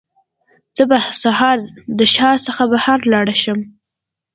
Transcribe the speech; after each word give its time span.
زه 0.75 0.83
به 0.89 0.97
سبا 1.21 1.51
د 1.99 1.99
ښار 2.13 2.37
څخه 2.47 2.63
بهر 2.71 2.99
لاړ 3.13 3.27
شم. 3.41 3.59